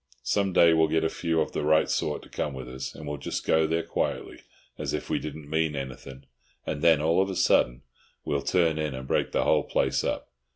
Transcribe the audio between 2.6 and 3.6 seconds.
us, and we'll just